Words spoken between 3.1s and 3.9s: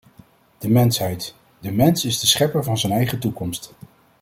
toekomst.